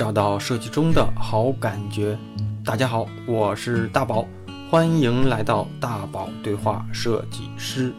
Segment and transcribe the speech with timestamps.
[0.00, 2.16] 找到设计中的好感觉。
[2.64, 4.24] 大家好，我是大宝，
[4.70, 7.92] 欢迎来到大宝对话设计师。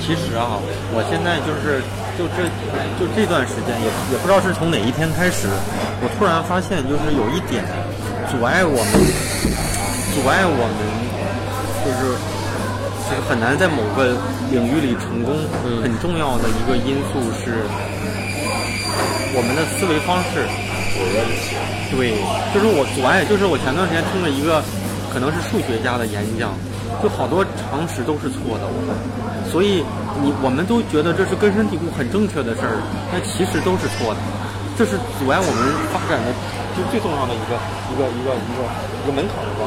[0.00, 0.62] 其实啊，
[0.94, 1.82] 我现在就是
[2.14, 2.46] 就这
[3.02, 5.48] 就这段时间，也也不知道是从哪一天开始，
[5.98, 7.66] 我突然发现就是有一点
[8.30, 8.90] 阻碍我们，
[10.14, 10.78] 阻碍我们
[11.82, 12.14] 就是
[13.10, 14.14] 就是很难在某个
[14.54, 15.34] 领域里成功。
[15.66, 17.66] 嗯很重要的一个因素是
[19.38, 20.42] 我们的思维方式。
[21.94, 22.10] 对，
[22.50, 24.58] 就是我我也，就是我前段时间听了一个
[25.14, 26.50] 可能是数学家的演讲，
[26.98, 28.90] 就好多常识都是错的，我们，
[29.46, 29.86] 所以
[30.18, 32.82] 你我们都觉得这是根深蒂固、很正确的事儿，
[33.14, 34.18] 但其实都是错的，
[34.78, 35.60] 这是阻碍我们
[35.90, 36.30] 发展的
[36.78, 37.58] 就最重要的一个
[37.90, 38.62] 一个一个一个
[39.02, 39.66] 一个门槛儿吧。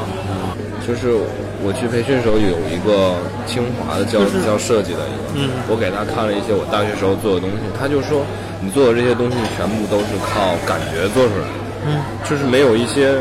[0.88, 1.12] 就是
[1.60, 8.24] 我去培训的时候有一个清华的教就是教设计的一个，嗯我给他看了一些我大学时候做的东西，他就说
[8.64, 13.14] 你做的这些东西全部都是靠感觉做出来的，嗯，就是没有一些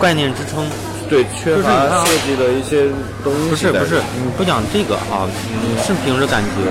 [0.00, 0.62] 概念支撑。
[1.10, 1.68] 对缺乏
[2.06, 2.86] 设计的一些
[3.22, 3.50] 东西。
[3.50, 5.28] 不是不是，，你不讲这个哈、
[5.62, 6.70] 你是凭着感觉，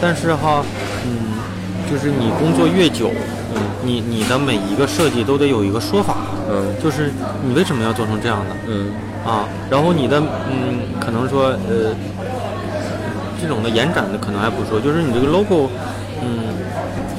[0.00, 0.64] 但是哈，
[1.04, 1.36] 嗯，
[1.90, 3.12] 就是你工作越久，
[3.54, 6.16] 嗯，你你的每一个设计都得有一个说法，
[6.50, 7.12] 嗯就是
[7.46, 8.90] 你为什么要做成这样的嗯
[9.24, 9.46] 啊？
[9.70, 10.20] 然后你的
[10.50, 11.94] 嗯，可能说呃，
[13.40, 15.70] 这种的延展的可能还不说，就是你这个 logo，
[16.20, 16.50] 嗯，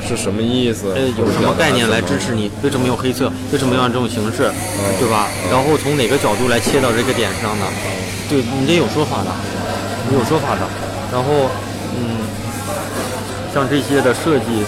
[0.05, 0.91] 是什么意思？
[0.93, 2.51] 呃，有什么概念来支持你？
[2.61, 3.31] 为什么用黑色？
[3.51, 4.51] 为什么要用这种形式？
[4.99, 5.27] 对吧？
[5.49, 7.65] 然后从哪个角度来切到这个点上呢？
[8.29, 9.31] 对你得有说法的，
[10.09, 10.61] 你有说法的。
[11.13, 11.47] 然后，
[11.95, 12.27] 嗯，
[13.53, 14.67] 像这些的设计，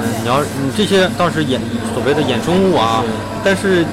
[0.00, 1.58] 嗯，你要你这些倒是衍
[1.94, 3.02] 所谓的衍生物啊，
[3.44, 3.84] 但是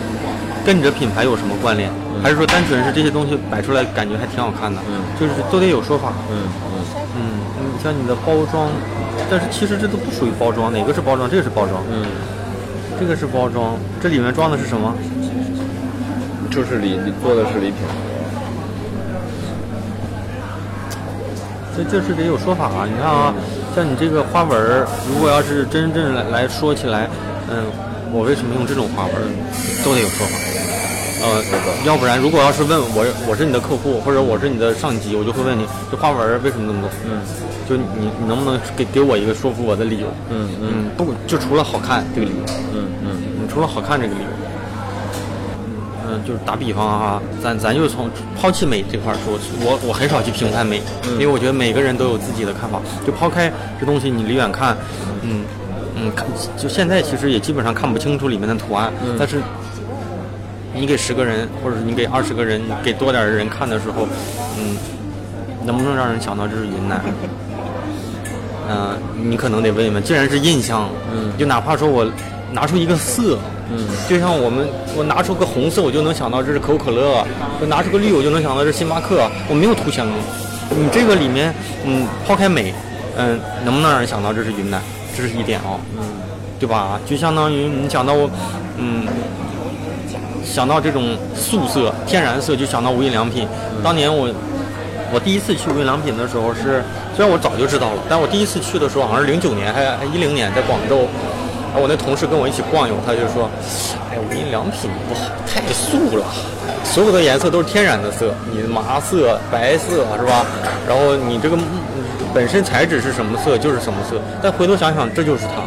[0.66, 1.90] 跟你的品牌有什么关联？
[2.22, 4.80] 还是说单纯是这些东西摆出来感觉还挺好看的？
[4.88, 6.14] 嗯就是都得有说法。
[6.32, 6.80] 嗯嗯
[7.16, 7.22] 嗯，
[7.76, 8.70] 你像你的包装，
[9.30, 11.30] 但是其实这都不属于包装，哪个是包装？
[11.30, 12.06] 这个是包装，嗯，
[13.00, 14.94] 这个是包装，这里面装的是什么？
[16.50, 17.78] 就是礼礼做的是礼品。
[21.76, 22.86] 这这是得有说法啊！
[22.86, 23.34] 你看啊，
[23.76, 27.10] 像你这个花纹儿，如果要是真正来来说起来，
[27.50, 27.66] 嗯，
[28.12, 29.26] 我为什么用这种花纹儿，
[29.84, 30.34] 都得有说法。
[31.24, 31.42] 呃，
[31.86, 36.90] 要不然如果要是问我，我是你的客户，或者我是你的上级，我就会问你，这花纹儿为什么那么多？
[37.10, 37.22] 嗯
[37.64, 40.08] 就你你能不能给给我一个说服我的理由？
[40.30, 42.44] 嗯嗯嗯，不就除了好看这个理由，
[42.76, 44.28] 嗯嗯你除了好看这个理由，
[46.14, 48.10] 嗯，就是打比方啊，咱咱就从
[48.40, 50.82] 抛弃美这块说，我我很少去评判美，
[51.14, 52.80] 因为我觉得每个人都有自己的看法。
[53.06, 54.78] 就抛开这东西，你离远看，
[55.24, 55.44] 嗯
[55.96, 56.26] 嗯，看
[56.58, 59.42] 就现在其实也基本上看不清楚里面的图案，但是
[60.74, 64.08] 你给十个人，或者是你给二十个人，给多点的人看的时候，
[64.58, 64.78] 嗯，
[65.66, 67.02] 能不能让人想到这是云南？
[68.70, 68.98] 嗯、
[69.30, 72.10] 你可能得问一问，既然是印象，嗯就哪怕说我
[72.52, 73.38] 拿出一个色，
[73.72, 77.26] 嗯就像我们我拿出个红色，我就能想到这是可口可乐；
[77.62, 79.30] 我拿出个绿，我就能想到这是星巴克。
[79.48, 80.06] 我没有图像，
[80.70, 81.54] 你这个里面，
[81.86, 82.74] 嗯，抛开美，
[83.16, 84.82] 嗯，能不能让人想到这是云南？
[85.16, 86.04] 这是一点哦，嗯
[86.60, 87.00] 对吧？
[87.06, 88.14] 就相当于你想到，
[88.78, 89.06] 嗯，
[90.44, 93.48] 想到这种素色、天然色，就想到无印良品。
[93.84, 94.30] 当年我
[95.14, 96.84] 我第一次去无印良品的时候是，
[97.16, 101.08] 虽然我早就知道了，但我第一次去的时候好像是零九年还还一零年，在广州。
[101.74, 103.50] 然后我那同事跟我一起逛悠，他就说
[104.14, 106.24] ：“哎，无印良品不好，太素了，
[106.86, 110.46] 所有的颜色都是天然的色，你的麻色、白色是吧？
[110.88, 111.58] 然后你这个
[112.32, 114.22] 本身材质是什么色就是什么色。
[114.40, 115.66] 但回头想想，这就是它。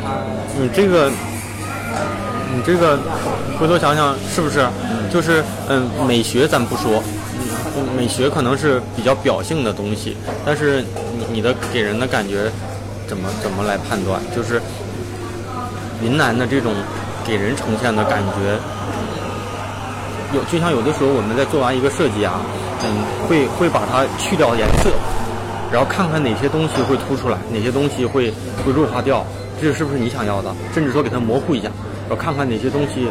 [0.57, 1.11] 你这个，
[2.55, 2.97] 你这个，
[3.59, 4.65] 回头想想是不是？
[5.13, 7.03] 就是嗯，美学咱不说，
[7.97, 10.85] 美学可能是比较表性的东西，但是
[11.19, 12.49] 你你的给人的感觉
[13.09, 14.21] 怎么怎么来判断？
[14.35, 14.63] 就是
[16.03, 16.73] 云南的这种
[17.27, 18.59] 给人呈现的感觉，
[20.35, 22.41] 有就像有的时候我们在做完一个设计啊，
[22.85, 24.91] 嗯，会会把它去掉颜色，
[25.73, 28.31] 然后看看哪些东西会凸出来，哪些东西会
[28.65, 29.25] 会弱化掉，
[29.61, 30.55] 这是不是你想要的？
[30.75, 31.69] 甚至说给它模糊一下，
[32.09, 33.09] 然后看看哪些东西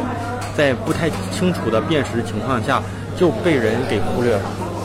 [0.56, 2.82] 在不太清楚的辨识情况下
[3.16, 4.42] 就被人给忽略了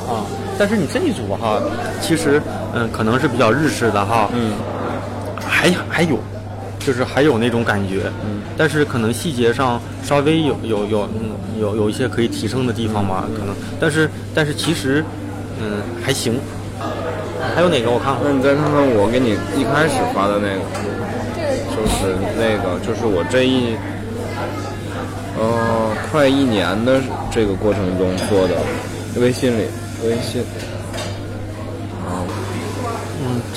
[0.09, 0.25] 啊。
[0.57, 1.59] 但是你这一组哈，
[2.01, 2.41] 其实
[2.73, 4.53] 嗯可能是比较日式的哈，嗯
[5.39, 6.17] 还还有，
[6.85, 15.03] 就是还有那种感觉，嗯，但是可能细节上稍微有有有嗯有有一些可以提升的地方吧，可能，但是但是其实
[15.59, 16.39] 嗯还行。
[17.55, 18.23] 还有哪个我看看？
[18.23, 20.61] 那你再看看我给你一开始发的那个，
[21.73, 23.73] 就是那个，就是我这一，
[25.37, 27.01] 呃，快一年的
[27.31, 28.53] 这个过程中做的，
[29.19, 29.65] 微信里，
[30.05, 30.43] 微信，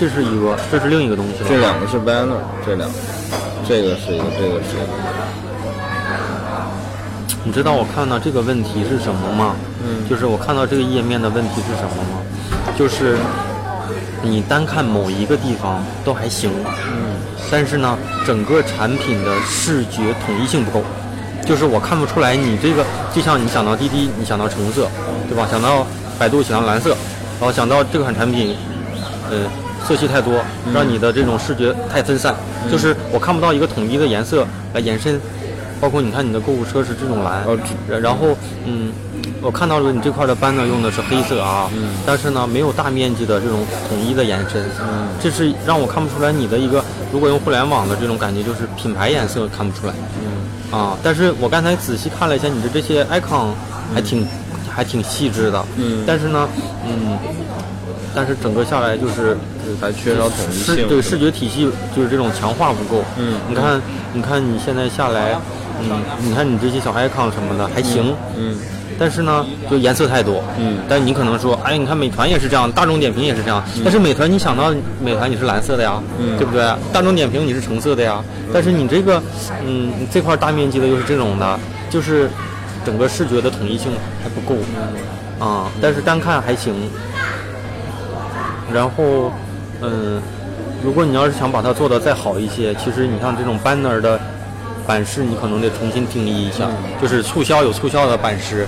[0.04, 1.48] 这是一个，这是另一个东西了。
[1.48, 2.36] 这两个是 banner，
[2.66, 2.94] 这两个，
[3.66, 4.92] 这个是一个，这个是一个，
[7.42, 9.56] 你知道我看到这个问题是什么吗？
[9.82, 12.20] 嗯就是我看到这个页面的问题是什么吗？
[12.76, 13.16] 就是
[14.20, 16.52] 你单看某一个地方都还行，
[16.92, 17.16] 嗯
[17.50, 17.96] 但是呢，
[18.26, 20.84] 整个产品的视觉统一性不够，
[21.46, 22.84] 就是我看不出来你这个，
[23.14, 24.86] 就像你想到滴滴，你想到橙色，
[25.30, 25.48] 对吧？
[25.50, 25.86] 想到
[26.18, 26.90] 百度想到蓝色，
[27.40, 28.54] 然后想到这款产品，
[29.30, 29.38] 呃，
[29.84, 30.42] 色系太多，
[30.72, 32.34] 让你的这种视觉太分散，
[32.70, 35.20] 就是我看不到一个统一的颜色来延伸。
[35.81, 38.28] 包括你看你的购物车是这种蓝，哦然然后
[38.64, 38.90] 嗯，
[39.42, 41.90] 我看到了你这块的 banner 用的是黑色啊，嗯。
[42.06, 45.08] 但是呢没有大面积的这种统一的延伸，嗯。
[45.20, 46.82] 这是让我看不出来你的一个，
[47.12, 49.92] 如果用互联网的这种感觉，就是品牌颜色看不出来。
[50.22, 50.78] 嗯。
[50.78, 50.96] 啊。
[51.02, 53.48] 但是我刚才仔细看了一下你的这些 icon，
[53.92, 54.26] 还挺、
[54.70, 56.02] 还挺细致的，嗯。
[56.06, 56.48] 但是呢，
[56.87, 57.19] 嗯，
[58.14, 59.37] 但是整个下来就是
[59.81, 60.88] 还缺少统一性。
[60.88, 63.02] 对视觉体系就是这种强化不够。
[63.19, 63.81] 嗯你看，
[64.12, 65.37] 你看你现在下来，
[65.81, 65.90] 嗯，
[66.22, 68.56] 你看你这些小 icon 什么的还行，嗯
[68.96, 70.40] 但是呢，就颜色太多。
[70.56, 73.61] 嗯但你可能说，哎，你看美团也是这样，大众点评也是这样。
[73.82, 74.72] 但是美团，你想到
[75.02, 76.64] 美团你是蓝色的呀，嗯对不对？
[76.93, 78.22] 大众点评你是橙色的呀。
[78.52, 79.20] 但是你这个，
[79.66, 81.58] 嗯，这块大面积的又是这种的，
[81.90, 82.31] 就是
[82.87, 83.90] 整个视觉的统一性
[84.22, 84.55] 还不够
[85.44, 85.66] 啊。
[85.82, 86.72] 但是单看还行。
[88.72, 89.31] 然后，
[89.82, 90.20] 嗯，
[90.82, 94.19] 如果你要是想把它做得再好一些，其实你像这种 banner 的
[94.87, 96.69] 版式，你可能得重新定义一下，
[97.00, 98.66] 就是促销有促销的版式，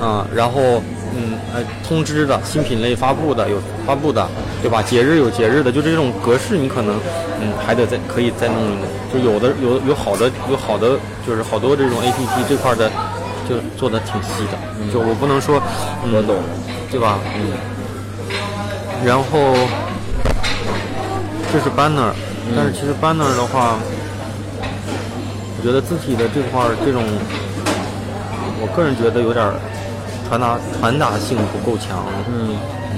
[0.00, 0.82] 啊，然后
[1.14, 4.26] 嗯呃通知的新品类发布的有发布的，
[4.62, 4.82] 对吧？
[4.82, 6.96] 节日有节日的，就这种格式你可能
[7.40, 8.86] 嗯还得再可以再弄一弄。
[9.12, 12.90] 就有的有有好的有好的就是好多这种 A P P 这块的
[13.46, 15.60] 就做的挺细的，就我不能说、
[16.04, 16.36] 嗯、我懂，
[16.90, 17.18] 对吧？
[17.36, 17.71] 嗯。
[19.04, 19.54] 然后
[21.52, 22.12] 这是 banner，、
[22.56, 23.76] 但是其实 banner 的话，
[24.62, 27.02] 我觉得字体的这块儿这种，
[28.60, 29.54] 我个人觉得有点儿
[30.28, 32.04] 传达传达性不够强。
[32.28, 32.54] 嗯，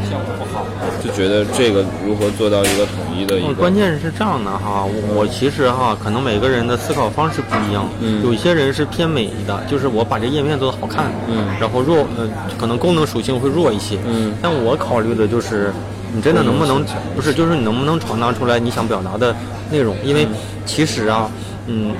[0.09, 0.65] 效果不好。
[1.03, 7.89] 就觉得这个如何做到一个统一的一个，嗯关键是这样的哈，我我其实哈，可能每个人的思考方式不一样。
[8.01, 11.06] 嗯有一些人是偏美的，就是我把这页面做得好看。
[11.29, 12.29] 嗯然后弱，呃，
[12.59, 13.99] 可能功能属性会弱一些。
[14.06, 15.73] 嗯但我考虑的就是，
[16.14, 16.84] 你真的能不能
[17.16, 19.34] 不是，就是你能不能传达出来你想表达的
[19.70, 19.96] 内容？
[20.05, 20.26] 因为
[20.64, 21.28] 其实啊，
[21.66, 21.93] 嗯，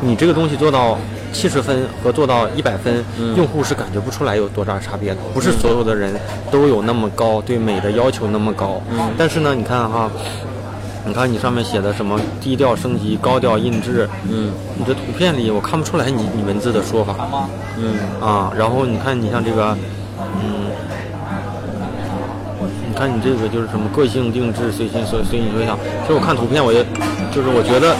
[0.00, 0.96] 你这个东西做到。
[1.30, 5.18] 七十分和做到一百分，嗯用户是感觉不出来有多大差别的。
[5.34, 6.18] 不是所有的人
[6.50, 8.80] 都有那么高对美的要求那么高。
[8.90, 10.10] 嗯但是呢，你看哈，
[11.04, 17.14] 你看你上面写的什么低调升级、高调印制，嗯你这图片里我看不出来你你文字的说法
[17.76, 18.50] 嗯啊。
[18.56, 19.76] 然后你看你像这个，
[20.18, 20.57] 嗯，你
[22.98, 25.78] 看你这个就是什么个性定制、随心所随你所想。
[26.02, 26.84] 其实我看图片，我也
[27.32, 27.94] 就是我觉得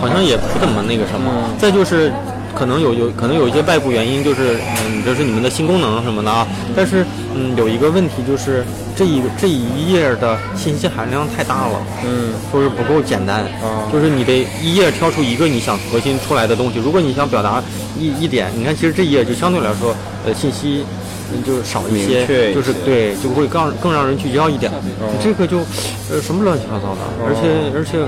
[0.00, 1.32] 好像也不怎么那个什么。
[1.32, 2.12] 嗯再就是。
[2.54, 6.46] 可能有有可能有一些外部原因，就是嗯，这是你们的新功能什么的啊。
[6.76, 7.02] 但是
[7.34, 8.62] 嗯，有一个问题就是
[8.94, 11.80] 这一这一页的信息含量太大了。
[12.04, 16.78] 嗯就是不够简单，啊就是你得一页挑出一个你想核心出来的东西。
[16.78, 17.60] 如果你想表达
[17.98, 19.96] 一一点，你看其实这一页就相对来说，
[20.26, 21.01] 呃，信息嗯
[21.40, 24.70] 就少一些，就是对，就会更更让人聚焦一点。
[24.82, 25.58] 你这个就
[26.10, 27.98] 呃什么乱七八糟的，而且而且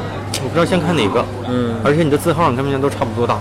[0.43, 1.75] 我不知道先看哪个，嗯。
[1.85, 3.39] 而且你的字号你看不见都差不多大，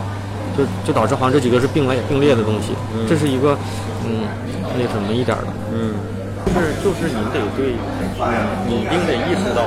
[0.56, 2.74] 就就导致好像这几个是并列并列的东西，
[3.10, 3.58] 这是一个
[4.06, 4.24] 嗯
[4.78, 5.48] 那什么一点的。
[5.74, 5.94] 嗯。
[6.44, 7.74] 就是就是你得对，
[8.20, 8.36] 嗯，
[8.68, 9.64] 你一定得意识到，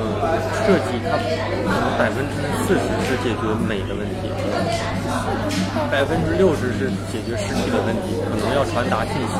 [0.00, 0.16] 嗯，
[0.64, 4.32] 设计它可能百分之四十是解决美的问题，
[5.90, 9.34] 百分之六十是解决实体的问题，可能要传达信息，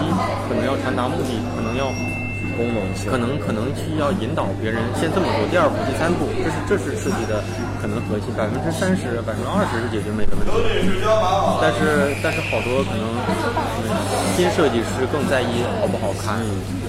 [0.49, 1.87] 可能要传达目的，可能要
[2.57, 3.11] 功能性。
[3.11, 7.43] 可能可能需要引导别人先这么做，第二步、第三步，这是这是设计的
[7.83, 10.51] 可能核心，百分之三十、百分之二十是解决美的问题，
[11.61, 13.91] 但是但是好多可能、嗯、
[14.37, 16.41] 新设计师更在意好不好看，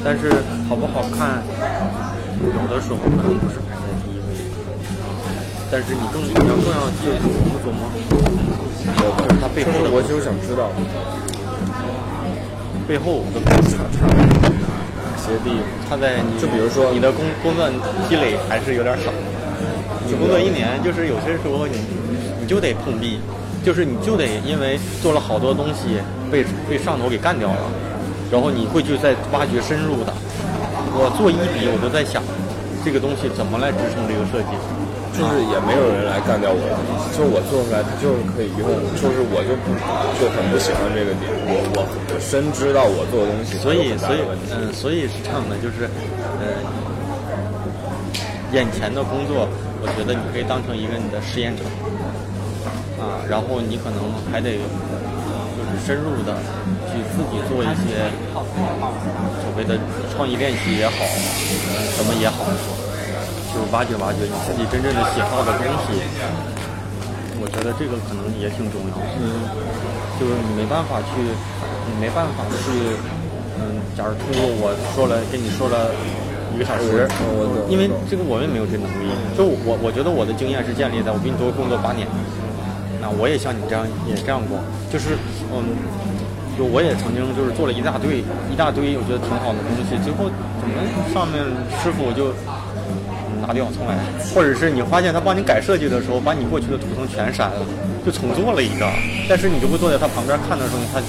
[0.05, 0.29] 但是
[0.69, 1.41] 好不好看
[2.39, 3.57] 有的时候可能不是
[5.69, 7.91] 但是你更你要更要去琢磨琢磨，
[8.95, 10.71] 就是它背后的我就是想知道
[12.87, 17.67] 背后的哪些地方，它在你就比如说你的工工作
[18.07, 19.11] 积累还是有点少。
[20.07, 21.83] 你工作一年，就是有些时候你
[22.39, 23.19] 你就得碰壁，
[23.61, 25.99] 就是你就得因为做了好多东西
[26.31, 27.67] 被被上头给干掉了，
[28.31, 30.13] 然后你会去再挖掘深入的。
[30.95, 32.23] 我做一笔，我都在想
[32.85, 34.55] 这个东西怎么来支撑这个设计。
[35.17, 39.73] 就是也没有人来干掉我的东西，就我做出来它就是可以用，就是我就不
[40.21, 44.21] 就很不喜欢这个点，我我我深知道我做的东西所以，所以
[44.53, 45.89] 嗯，所以是这样的，就是，
[46.37, 46.61] 呃，
[48.53, 49.49] 眼前的工作，
[49.81, 51.65] 我觉得你可以当成一个你的实验场，
[53.01, 53.97] 啊，然后你可能
[54.29, 56.37] 还得，就是深入的
[56.93, 58.05] 去自己做一些
[59.41, 59.81] 所谓的
[60.13, 61.01] 创意练习也好，
[61.97, 62.45] 什么也好，
[63.57, 65.97] 就挖掘挖掘你自己真正的喜好的东西。
[67.41, 68.93] 我觉得这个可能也挺重要。
[69.17, 69.49] 嗯，
[70.21, 72.93] 就是你没办法去，你没办法去，
[73.57, 75.89] 嗯，假如通过我说了跟你说了
[76.53, 77.09] 一个小时，
[77.65, 79.09] 因为这个我也没有这能力。
[79.33, 82.05] 就我我觉得我的经验是建立在我比你多工作八年。
[83.01, 84.57] 那我也像你这样也这样过，
[84.89, 85.17] 就是
[85.53, 85.73] 嗯，
[86.57, 90.25] 就我也曾经就是做了一大堆一大堆我觉得挺好的东西，最后
[90.57, 90.73] 怎么
[91.13, 91.37] 上面
[91.77, 92.33] 师傅就
[93.47, 93.95] 拿掉重来，
[94.35, 97.65] 或者是你发现他帮你改设计的时候，把你过去的图层全删了，
[98.05, 98.85] 就重做了一个，
[99.29, 100.99] 但是你就会坐在他旁边看的时候，他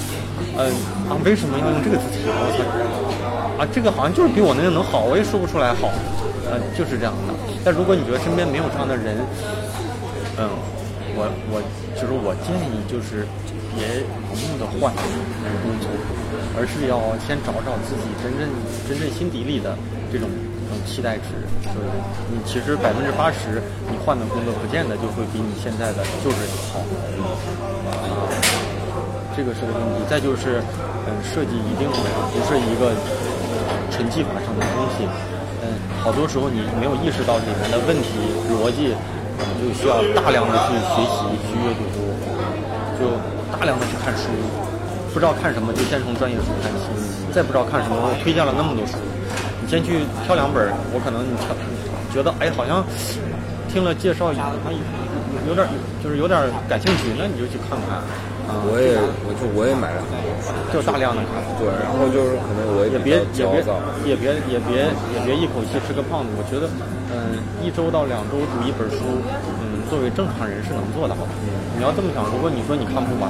[0.57, 0.71] 嗯
[1.11, 2.23] 啊为什么要用这个字体？
[2.25, 5.91] 我操啊这个好像就是比我那个能好，我也说不出来好，
[6.49, 7.33] 嗯就是这样的。
[7.63, 9.17] 但如果你觉得身边没有这样的人，
[10.39, 10.49] 嗯。
[11.17, 11.59] 我我
[11.99, 13.27] 就是我建议就是
[13.75, 13.83] 别
[14.23, 15.89] 盲目的换工作，
[16.55, 18.47] 而是要先找找自己真正
[18.87, 19.75] 真正心底里的
[20.13, 20.29] 这种
[20.69, 21.33] 种期待值。
[21.65, 21.89] 就是
[22.29, 23.59] 你其实百分之八十
[23.89, 26.37] 你换的工作不见得就会比你现在的就是
[26.71, 26.79] 好。
[27.89, 28.29] 啊，
[29.35, 30.05] 这个是个问题。
[30.09, 30.61] 再就是，
[31.09, 32.93] 嗯，设计一定不是一个
[33.89, 35.09] 纯技法上的东西。
[35.65, 38.15] 嗯，好多时候你没有意识到里面的问题
[38.53, 38.93] 逻辑。
[39.39, 41.15] 就需要大量的去学习、
[41.47, 41.87] 去阅读，
[42.99, 43.07] 就
[43.55, 44.27] 大量的去看书。
[45.13, 46.83] 不知道看什么，就先从专业书看起。
[47.31, 48.97] 再不知道看什么，我推荐了那么多书，
[49.69, 50.67] 先去挑两本。
[50.91, 51.53] 我可能你挑，
[52.11, 52.83] 觉得哎，好像
[53.71, 54.73] 听了介绍，他
[55.47, 55.67] 有点
[56.03, 56.35] 就是有点
[56.67, 58.01] 感兴趣，那你就去看看。
[58.65, 60.01] 我也，我就我也买了，
[60.73, 61.37] 就大量的看。
[61.61, 63.61] 对，然后就是可能我也别也别
[64.09, 66.33] 也别也别也别一口气吃个胖子。
[66.33, 66.65] 我觉得，
[67.13, 69.21] 嗯，一周到两周读一本书，
[69.61, 71.29] 嗯，作为正常人是能做到的。
[71.77, 73.29] 你要这么想，如果你说你看不完，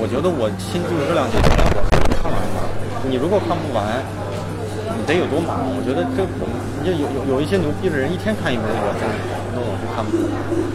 [0.00, 2.64] 我觉得我亲自这两天我看完了。
[3.04, 4.00] 你如果看不完，
[5.00, 5.64] 你得有多忙？
[5.72, 9.08] 我觉得这，你就有有有一些牛逼的人，一天看一本，我真
[9.56, 10.12] 那我是看不。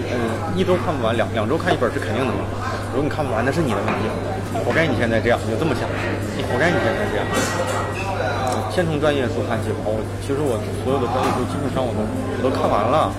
[0.09, 2.33] 嗯，一周看不完，两两周看一本是肯定能。
[2.89, 4.09] 如果你看不完，那是你的问题，
[4.65, 5.85] 活该你现在这样，你就这么想，
[6.33, 7.25] 你活该你现在这样。
[8.73, 9.85] 先从专业书看起吧。
[9.85, 13.13] 我其实我所有的专业书基本上我都我都看完了。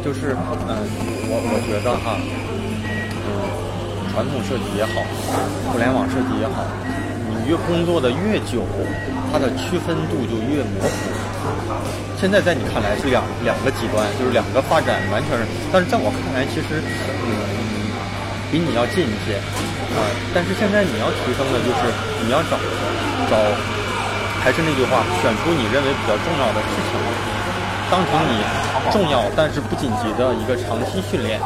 [0.00, 0.78] 就是嗯，
[1.28, 2.16] 我我觉得哈，
[4.12, 5.02] 传统设计也好，
[5.70, 6.66] 互联网设计也好，
[7.30, 8.66] 你越工作的越久，
[9.32, 10.90] 它的区分度就越模糊。
[12.20, 16.82] 现在在你看来是两两个极端，就是两个发展完全是，但是在我看来，其实
[17.24, 17.30] 嗯
[18.52, 19.40] 比你要近一些
[19.96, 20.04] 啊。
[20.34, 21.80] 但是现在你要提升的就是
[22.26, 22.60] 你要找
[23.30, 23.38] 找，
[24.44, 26.92] 还是那句话，选出你认为比较重要的事情，
[27.90, 28.38] 当成你
[28.92, 31.40] 重要但是不紧急的一个长期训练，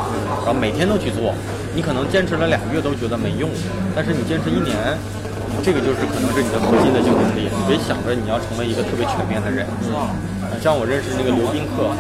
[0.45, 1.35] 然后每天都去做。
[1.75, 3.51] 你可能坚持了两个月都觉得没用，
[3.97, 4.77] 但是你坚持一年。
[5.63, 9.65] 这个就是可能是你的核心的竞争力，你别想着你要成为一个特别全面的人。
[9.89, 9.97] 嗯
[10.61, 11.91] 像我认识那个刘宾客，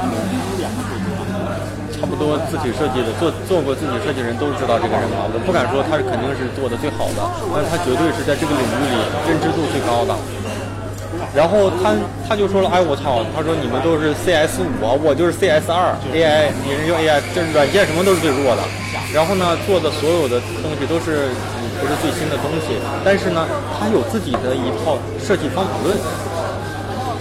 [1.90, 5.26] 差不多字体设计的做做过字体设计人都知道这个人吧。
[5.26, 7.20] 我不敢说他是肯定是做的最好的，
[7.50, 10.14] 但是他绝对是在这个领域里认知度最高的。
[11.34, 11.94] 然后他
[12.28, 18.62] 他就说了，哎我操，他说你们都是 CS 五啊，我就是 CS 二 AI，你人用 AI，就是软件什么都是最弱的。
[19.12, 21.28] 然后呢，做的所有的东西都是。
[21.74, 23.44] 不是最新的东西，但是呢，
[23.76, 25.94] 他有自己的一套设计方法论。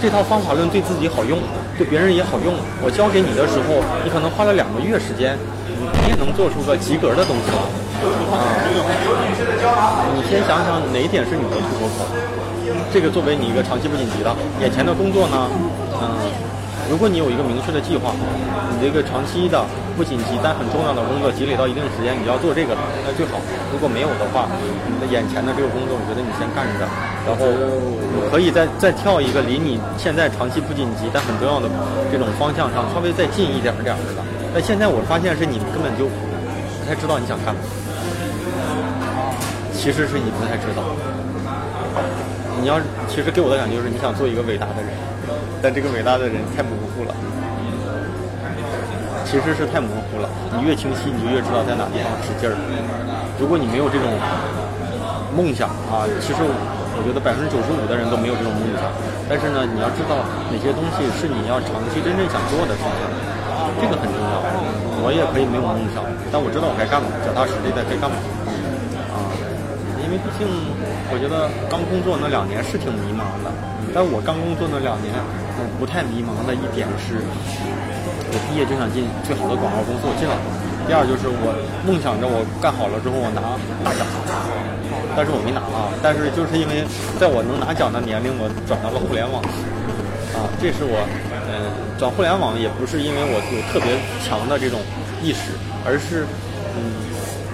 [0.00, 1.36] 这套方法论对自己好用，
[1.76, 2.54] 对别人也好用。
[2.80, 5.36] 我教给你的时候，你可能花了两个月时间，
[6.00, 7.83] 你也能做出个及格的东西了。
[8.34, 12.06] 啊，你先想想哪一点是你的突破口？
[12.92, 15.48] 这个作为你一个长期不紧急的眼前的工作呢，
[16.00, 16.30] 嗯。
[16.84, 18.12] 如果你有一个明确的计划，
[18.68, 19.64] 你这个长期的
[19.96, 23.40] 不紧急但很重要的工作积累到一定时间，你要做这个了，那最好。
[23.72, 24.44] 如果没有的话，
[24.84, 26.84] 你的眼前的这个工作，我觉得你先干着，
[27.24, 27.48] 然后
[28.28, 31.72] 可以再再跳一个离你现在长期不紧急但很重要的
[32.12, 34.20] 这种方向上稍微再近一点点儿的。
[34.52, 37.64] 但现在我发现是你根本就不太知道你想干嘛，
[39.84, 40.80] 其实是你不太知道。
[42.56, 44.88] 你要其实给我的感觉就是你想做一个伟大的人。
[45.60, 47.12] 但这个伟大的人太模糊了，
[49.28, 50.24] 其实是太模糊了。
[50.56, 52.56] 你越清晰，你就越知道在哪地方使劲儿。
[53.36, 54.08] 如果你没有这种
[55.36, 58.88] 梦想啊，其实我觉得百分之九十五的人都没有这种梦想。
[59.28, 63.04] 但是呢，你要知道哪些东西是你要长期真正想做的事情，
[63.80, 64.40] 这个很重要。
[65.04, 66.00] 我也可以没有梦想，
[66.32, 68.16] 但我知道我该干嘛，脚踏实地的该干嘛。
[70.14, 70.46] 因为毕竟
[71.10, 73.50] 我觉得刚工作那两年是挺迷茫的，
[73.90, 75.10] 但我刚工作那两年。
[75.54, 80.34] 我不太迷茫的一点是，我毕业就想进最好的广告公司，我进了。
[80.86, 81.54] 第二就是我
[81.86, 83.54] 梦想着我干好了之后我拿
[83.86, 84.02] 大奖，
[85.14, 85.94] 但是我没拿啊。
[86.02, 86.82] 但是就是因为
[87.22, 89.38] 在我能拿奖的年龄，我转到了互联网，
[90.34, 90.98] 啊，这是我，
[91.46, 93.94] 嗯，转互联网也不是因为我有特别
[94.26, 94.82] 强的这种
[95.22, 95.54] 意识，
[95.86, 96.26] 而是，
[96.74, 96.98] 嗯，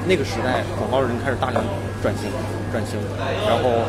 [0.08, 1.60] 那个时代广告人开始大量
[2.02, 2.30] 转型，
[2.72, 2.98] 转型，
[3.46, 3.84] 然后。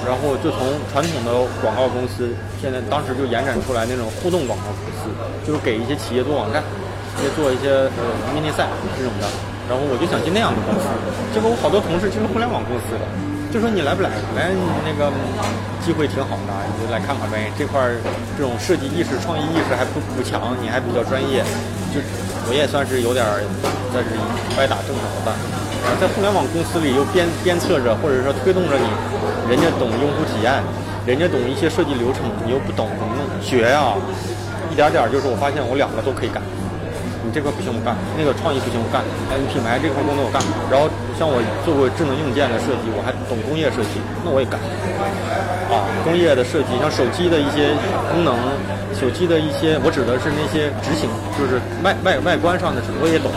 [0.00, 5.12] 然后就从传统的广告公司，现在当时就延展出来那种互动广告公司，
[5.44, 6.64] 就是给一些企业做网站，
[7.20, 8.00] 也做一些呃
[8.32, 8.64] 迷你赛
[8.96, 9.28] 这种的。
[9.68, 10.88] 然后我就想进那样的公司，
[11.36, 13.04] 结果我好多同事就是互联网公司的，
[13.52, 14.08] 就说你来不来？
[14.32, 14.48] 来，
[14.88, 15.12] 那个
[15.84, 17.52] 机会挺好的，你就来看看呗。
[17.60, 18.00] 这块儿
[18.38, 21.44] 这种设计意识、创意意识还不不强，你还比较专业，
[21.92, 22.00] 就
[22.48, 23.20] 我也算是有点
[23.92, 24.20] 在这里
[24.56, 25.36] 歪打正着的。
[26.00, 28.88] 在互联网公司里又鞭鞭策着，或者说推动着你，
[29.50, 30.62] 人家懂用户体验，
[31.04, 33.24] 人家懂一些设计流程，你又不懂，怎么弄？
[33.42, 33.92] 学呀，
[34.72, 36.40] 一点点就是我发现我两个都可以干。
[37.20, 40.40] 你这块不行我干，那个创意不行我干，哎，你品牌这块工作我干。
[40.72, 40.88] 然后
[41.20, 41.36] 像我
[41.68, 44.56] 做过智能硬件的设计，我还懂工业设计，那我也干。
[45.68, 47.76] 啊，工业的设计，像手机的一些
[48.08, 48.32] 功能，
[48.96, 53.28] 手机的一些，我指的是那些执行，就是外外外观上的，我也懂。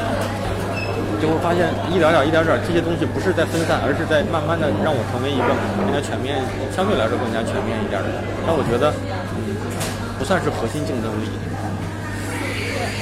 [1.24, 5.48] 就会发现一点点、一点点，这些东西不是在分散，而是在慢慢的让我成为一个
[5.80, 6.36] 更加全面，
[6.76, 8.20] 相对来说更加全面一点的人。
[8.44, 8.92] 但我觉得，
[9.40, 9.56] 嗯，
[10.20, 11.32] 不算是核心竞争力。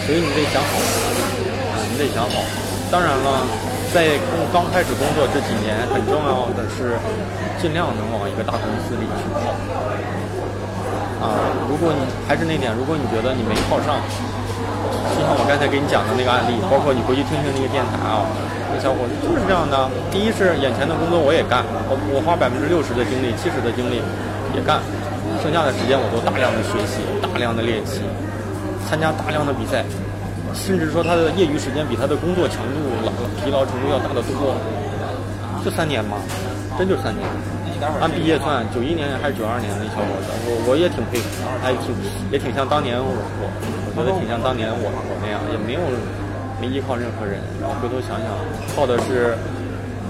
[0.05, 2.45] 所以你得想好啊，你得想好。
[2.93, 3.41] 当然了，
[3.89, 4.21] 在
[4.53, 7.01] 刚开始工作这几年，很重要的是
[7.57, 9.49] 尽量能往一个大公司里去靠。
[11.25, 13.97] 啊，如果你还是那点，如果你觉得你没靠上。
[15.13, 18.27] 就像我刚才给你讲的那个案例，包括你回去听听那个电台啊，
[18.71, 19.89] 那小伙子就是这样的。
[20.12, 24.03] 第一是眼前的工作我也干，我我花百分之六十的精力、七十的精力
[24.53, 24.79] 也干，
[25.39, 28.03] 剩下的时间我都大量的学习、大量的练习、
[28.88, 29.83] 参加大量的比赛，
[30.53, 34.56] 甚至说他的业余时间比他的工作强度、劳疲劳程度要大得多。
[35.63, 36.17] 就三年吗？
[36.77, 37.21] 真就三年。
[38.00, 41.89] 按毕业算，九一年还是九二年的小伙子，我我也挺佩服，他也挺
[42.30, 43.10] 也挺像当年我
[43.41, 43.50] 我。
[43.89, 45.82] 我觉得挺像当年我我那样，也没有
[46.62, 47.41] 没依靠任何人。
[47.60, 48.30] 然后回头想想，
[48.78, 49.34] 靠的是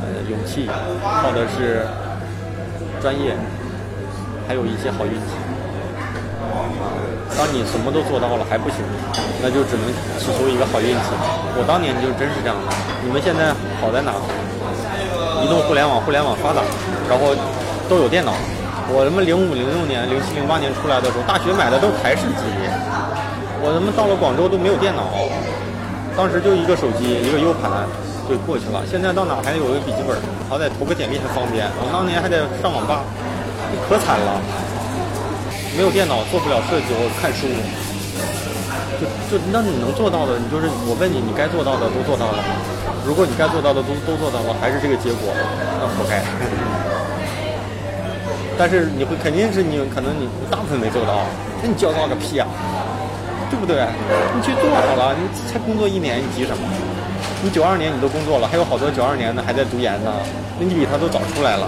[0.04, 0.68] 呃勇气，
[1.02, 1.88] 靠的是
[3.00, 3.34] 专业，
[4.48, 5.34] 还有一些好运气。
[6.52, 6.68] 啊，
[7.40, 8.84] 当你什么都做到了还不行，
[9.42, 9.88] 那就只能
[10.20, 11.10] 祈求一个好运气。
[11.56, 12.68] 我当年就真是这样的。
[13.02, 14.12] 你们现在好在哪？
[15.42, 16.62] 移动互联网，互联网发达，
[17.10, 17.34] 然后
[17.92, 18.32] 都有电脑。
[18.88, 22.48] 我他妈零五零六年、零七零八年出来的时候，大学买的都是台式机。
[23.60, 25.12] 我他妈到了广州都没有电脑，
[26.16, 27.68] 当时就一个手机一个 U 盘
[28.32, 28.80] 就过去了。
[28.88, 30.16] 现在到哪还有个笔记本，
[30.48, 31.68] 好歹投个简历还方便。
[31.84, 33.04] 我当年还得上网吧，
[33.84, 34.40] 可惨了。
[35.76, 37.44] 没有电脑做不了设计，我看书。
[39.04, 42.56] 就就那你能做到的，你就是我问你，你该做到的都做到了吗。
[43.04, 45.36] 如果你该做到的都都做到了，还是这个结果，
[45.76, 46.24] 那活该。
[48.58, 51.26] 但是你会肯定是你可能你大部分没做到，
[51.62, 52.48] 那你焦躁个屁啊！
[53.50, 53.84] 对不对？
[54.34, 56.64] 你去做好了，你才工作一年，你急什么？
[57.44, 60.14] 你九二年你都工作了，还有好多九二年的还在读研呢，
[60.60, 61.68] 那你比他都早出来了，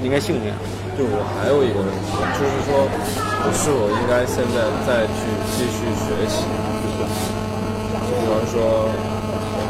[0.00, 0.52] 你应该幸运。
[0.94, 5.26] 就我还有一个问题，就是说，我是否应该现在再去
[5.58, 6.46] 继续学习？
[8.06, 8.86] 就比方说，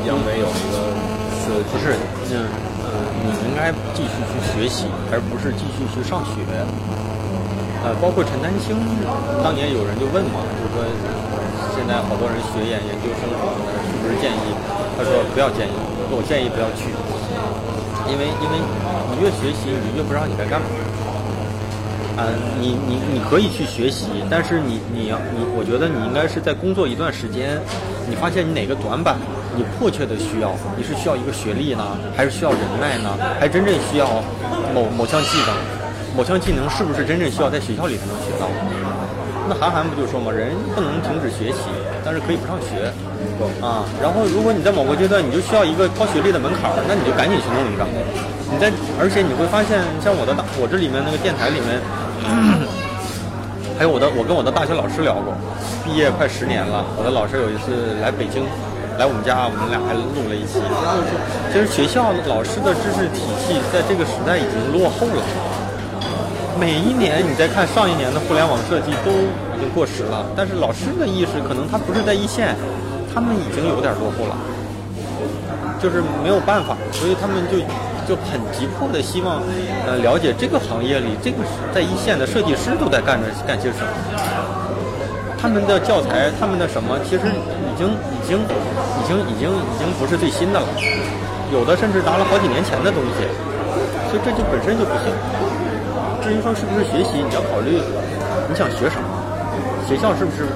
[0.05, 0.93] 杨梅有一个
[1.41, 1.97] 设计，不是，
[2.29, 2.45] 嗯，
[3.25, 6.45] 你应该继续去学习，而不是继续去上学。
[7.83, 8.77] 呃，包括陈丹青，
[9.43, 10.85] 当年有人就问嘛，就说。
[11.75, 14.55] 现在好多人学研研究生什么的，是不是建议？
[14.97, 15.75] 他说不要建议，
[16.09, 16.87] 我建议不要去，
[18.07, 18.55] 因为因为
[19.11, 20.67] 你越学习，你越不知道你该干嘛。
[22.17, 22.31] 啊，
[22.63, 27.61] 你你你可以去学习，但是你你要你，我觉得你应该是在工作一段时间，
[28.09, 29.19] 你发现你哪个短板，
[29.57, 31.85] 你迫切的需要，你是需要一个学历呢，
[32.17, 34.07] 还是需要人脉呢，还真正需要
[34.75, 35.55] 某某项技能？
[36.17, 38.47] 某项技能是不是真正需要在学校里才能学到？
[39.47, 41.69] 那韩寒不就说嘛，人不能停止学习，
[42.05, 42.89] 但是可以不上学，
[43.61, 43.85] 啊。
[44.01, 47.85] 然后如果你在某个阶段你就需要一个高学历的门槛儿，那你就赶紧去弄一个。
[48.51, 51.77] 你在，而且你会发现，像我的大，我这里面那个电台里面，
[53.77, 55.35] 还有我的，我跟我的大学老师聊过，
[55.85, 58.47] 毕业快十年了，我的老师有一次来北京，
[58.99, 60.63] 来我们家，我们俩还录了一期。
[60.63, 61.19] 然后说，
[61.51, 65.23] 其实学校老师的知识体系在这个时代已经落后了。
[66.55, 72.55] 每一年你再看上一年的互联网设计都已经过时了，但是老师的意识可能他不是在一线，
[73.13, 74.39] 他们已经有点落后了，
[75.83, 77.59] 就是没有办法，所以他们就
[78.07, 79.43] 就很急迫的希望
[79.85, 81.39] 呃了解这个行业里这个
[81.75, 83.91] 在一线的设计师都在干着干些什么。
[85.45, 90.65] 他们的教材，他们的什么，其实已经已经已经已经已经不是最新的了，
[91.53, 93.29] 有的甚至拿了好几年前的东西，
[94.09, 95.13] 所以这就本身就不行。
[96.25, 97.77] 至于说是不是学习，你要考虑
[98.49, 99.05] 你想学什么，
[99.85, 100.49] 学校是不是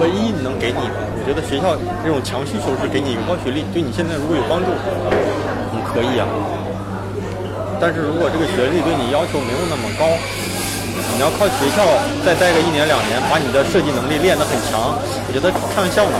[0.00, 0.96] 唯一能给你的？
[1.12, 4.72] 我觉得学校这种强需求是给你一个高学历，对你现在如果有帮助，
[5.76, 6.24] 你可以啊。
[7.76, 10.08] 但是如果这个学历对你要求没有那么高，
[11.14, 11.86] 你要靠学校
[12.26, 16.18] 再待个一年两年，把你的设计能力练得很强，我觉得开玩笑呢。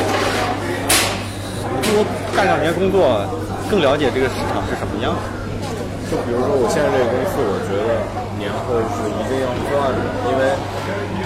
[1.83, 3.27] 不如干两年工作，
[3.69, 5.11] 更了解这个市场是什么样。
[6.07, 8.07] 就比如说我现在这个公司，我觉得
[8.39, 9.99] 年后是一定要赚的，
[10.31, 10.55] 因为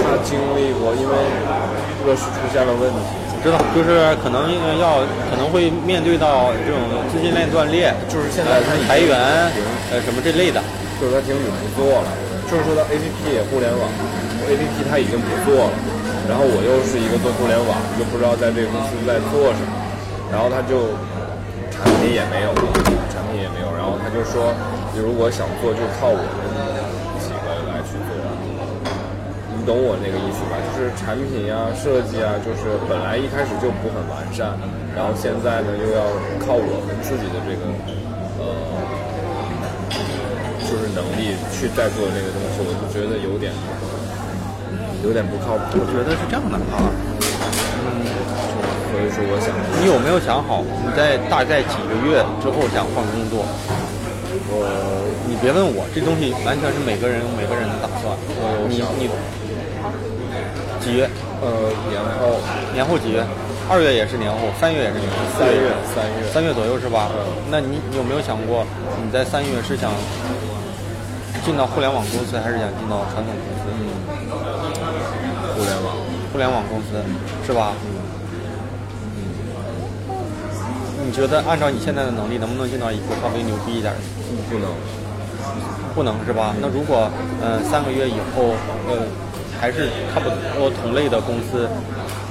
[0.01, 1.13] 他经历过，因为
[2.09, 4.49] 乐视出现了问题，知道，就是可能
[4.81, 6.81] 要可能会面对到这种
[7.13, 9.13] 资金链断裂，就是现在他裁员，
[9.93, 10.57] 呃什么这类的。
[10.99, 12.09] 就是他停止不做了，
[12.49, 13.85] 就是说到 A P P 互联网
[14.49, 15.77] ，A P P 他已经不做了，
[16.25, 19.77] 然后我又是一个做互联网，又不知道在这个公司在做什么，
[20.33, 20.97] 然后他就
[21.69, 22.65] 产品也没有了，
[23.13, 24.49] 产品也没有，然后他就说，
[24.97, 26.41] 你如果想做，就靠我们
[27.21, 28.17] 几个来去做。
[29.53, 30.57] 你懂我那个意思吧？
[30.73, 34.57] 就是产品呀、设计啊，就是本来一开始就不很完善，
[34.97, 36.01] 然后现在呢又要
[36.41, 37.69] 靠我们自己的这个
[41.19, 43.51] 力去代做这个东西，我就觉得有点
[45.03, 45.83] 有点不靠谱。
[45.83, 46.79] 我觉得是这样的啊，
[47.83, 48.07] 嗯
[48.89, 49.51] 所以说，我想
[49.83, 53.43] 你有没有想好你在大概几个月之后想换工作？
[54.51, 54.65] 我
[55.29, 58.15] 你别问我，这东西完全是每个人有每个人的打算。
[58.39, 59.11] 我你你
[60.81, 61.09] 几月？
[61.39, 62.41] 呃年后
[62.75, 63.23] 年后几月？
[63.69, 67.13] 二月也是年后，三月也是年后，三月三月三月左右是吧？
[67.13, 68.65] 嗯那你有没有想过，
[69.05, 69.93] 你在三月是想
[71.49, 73.73] 进到互联网公司，还是想进到传统公司？
[73.73, 73.89] 嗯
[75.57, 75.97] 互联网
[76.31, 77.03] 互联网公司
[77.47, 77.73] 是吧？
[79.17, 80.13] 嗯
[81.07, 84.01] 你觉得按照你现在的能力，能不能进到一个稍微牛逼一点的？
[84.51, 84.69] 不能
[85.95, 86.55] 不能是吧？
[86.61, 88.53] 那如果呃三个月以后
[88.87, 89.09] 呃
[89.59, 91.67] 还是差不多同类的公司，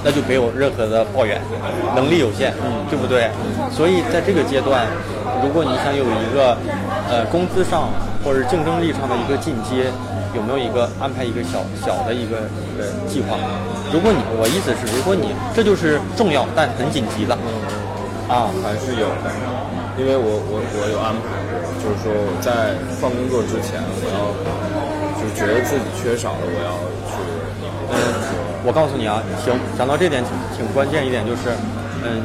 [0.04, 1.40] 那就没有任何的抱怨，
[1.94, 3.30] 能力有限，嗯，对不对？
[3.70, 4.86] 所以在这个阶段，
[5.42, 6.56] 如果你想有一个
[7.10, 7.90] 呃工资上
[8.24, 9.90] 或者竞争力上的一个进阶，
[10.34, 12.46] 有没有一个安排一个小小的一个
[12.78, 13.36] 呃计划？
[13.92, 17.34] 如果你我意思是，如果你这就是重要但很紧急的
[18.28, 19.32] 啊，还是有的，
[19.96, 21.32] 因为我我我有安排，
[21.80, 24.30] 就是说我在换工作之前，我要
[25.16, 26.76] 就觉得自己缺少了，我要
[27.08, 27.16] 去
[27.88, 27.96] 嗯，
[28.68, 31.48] 我告诉你啊，行，讲到这点挺挺关键一点就是，
[32.04, 32.20] 嗯，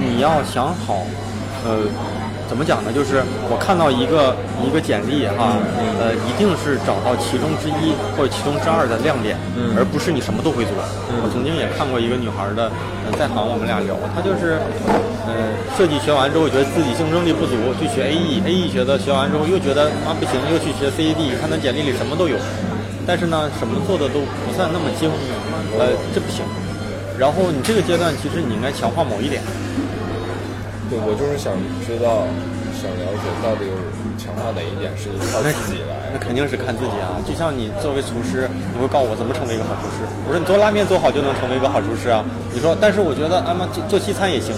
[0.00, 1.04] 你要想好，
[1.68, 1.84] 呃，
[2.48, 2.88] 怎么讲呢？
[2.88, 3.20] 就是
[3.52, 4.32] 我看到一个
[4.64, 5.60] 一个简历哈，
[6.00, 10.72] 呃，一定是找到其中之一或者其中之二的亮点，嗯而不是你什么都会做。
[11.20, 12.72] 我曾经也看过一个女孩的，
[13.04, 14.56] 呃在行我们俩聊，她就是，
[15.28, 22.40] 呃，设计学完之后觉得自己竞争力不足，去学 AE，AE 学的学完之后又觉得啊不行，又去学 CAD，看她简历里什么都有。
[23.06, 25.08] 但是呢，什么做的都不算那么精，
[25.78, 26.44] 呃，这不行。
[27.16, 29.40] 然后你这个阶段，其实你应该强化某一点。
[30.90, 31.54] 对我就是想
[31.86, 32.26] 知道，
[32.74, 33.74] 想了解到底有
[34.18, 36.22] 强化哪一点是靠自己来那来。
[36.22, 37.16] 肯定是看自己啊。
[37.26, 40.04] 就像你作为厨师，你会告诉我怎么成为一个好厨师。
[40.26, 42.22] 我说你做拉面做好就能成为一个好厨师啊。
[42.52, 44.54] 你说，但是我觉得啊妈做做西餐也行。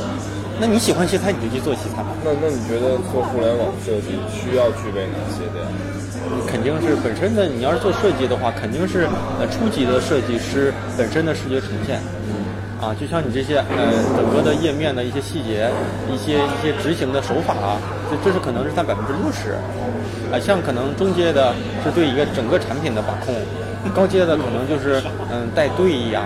[0.61, 2.11] 那你喜欢西餐，你就去做西餐吧。
[2.25, 5.71] 那那你觉得做互联网设计需要具备哪些的呀？
[6.47, 12.01] 肯定是本身的，你要是做设计的话，肯定是呃初级的设计师本身的视觉呈现。
[12.81, 15.69] 啊，就像你这些呃整个的页面的一些细节，
[16.09, 17.77] 一些一些执行的手法啊，
[18.09, 19.59] 这这是可能是占百分之六十。
[20.31, 23.35] 啊，像可能中阶的是对一个整个产品的把控，
[23.95, 26.23] 高阶的可能就是嗯带队呀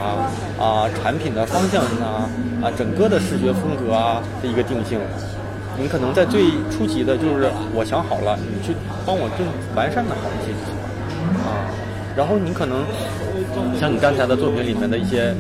[0.61, 2.29] 啊产品的方向啊
[2.63, 5.01] 啊整个的视觉风格啊的一个定性。
[5.79, 10.85] 你可能在最初级的就是我想好了，你去帮我更完善的好一些就行了
[11.49, 11.67] 啊。
[12.15, 12.85] 然后你可能
[13.81, 15.35] 像你刚才的作品里面的一些，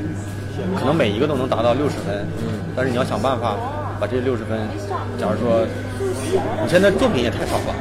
[0.78, 2.26] 可能每一个都能达到六十分，
[2.74, 3.56] 但是你要想办法
[4.00, 4.58] 把这六十分，
[5.20, 5.66] 假如说
[6.00, 7.74] 你现在作品也太少了，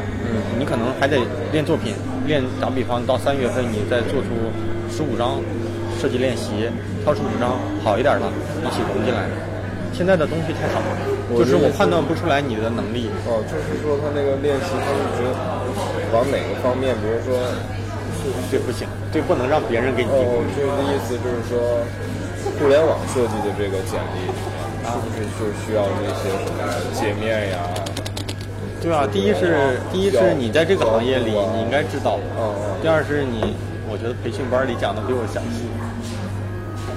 [0.60, 1.18] 你可能还得
[1.52, 1.96] 练作品，
[2.28, 4.28] 练打比方到三月份你再做出
[4.92, 5.40] 十五张
[6.00, 6.70] 设计练习，
[7.04, 8.28] 挑出五张好一点的
[8.62, 9.51] 一起融进来。
[9.94, 10.92] 现在的东西太少了，
[11.38, 13.10] 就是我判断不出来你的能力。
[13.28, 15.30] 哦，就是说他那个练习，他是指
[16.12, 16.96] 往哪个方面？
[16.98, 17.38] 比如说，
[18.50, 21.84] 这不行，这不能让别人给你定哦，这个意思就是说，
[22.58, 24.32] 互联网设计的这个简历
[24.88, 26.62] 啊，是不是就需要那些什么
[26.98, 27.58] 界面呀？
[28.82, 33.54] 对啊，第一是第一是你在这个行业里你应该知道，哦哦第二是你，
[33.86, 35.70] 我觉得培训班里讲的比我详细。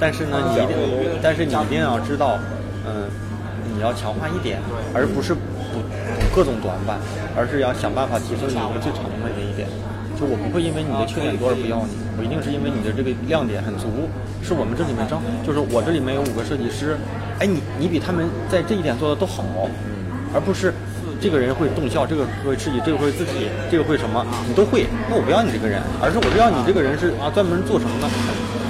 [0.00, 0.74] 但是呢，你一定，
[1.22, 2.38] 但是你一定要知道，
[2.86, 3.08] 嗯，
[3.74, 4.60] 你要强化一点，
[4.94, 5.40] 而不是补
[5.72, 5.80] 补
[6.34, 6.98] 各种短板，
[7.36, 9.68] 而是要想办法提升你一个最长的那一点。
[10.14, 14.06] 就我不会因为你的缺点多而不要你，我一定是因为你的这个亮点很足，
[14.46, 16.94] 是我们这里面正，就是我这里面有五个设计师，
[17.40, 19.42] 哎，你你比他们在这一点做的都好，
[20.32, 20.72] 而不是
[21.18, 28.06] 这个人会动效，这个会刺激，这个会字体，这个会什么，你都会，那我不要你这个人，而是我知道你这个人是啊专门做什么呢？